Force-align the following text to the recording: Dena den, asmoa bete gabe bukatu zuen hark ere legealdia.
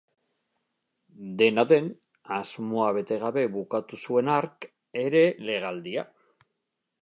Dena 1.41 1.65
den, 1.71 1.91
asmoa 2.37 2.87
bete 2.99 3.19
gabe 3.25 3.45
bukatu 3.59 4.01
zuen 4.07 4.33
hark 4.37 4.67
ere 5.05 5.23
legealdia. 5.51 6.09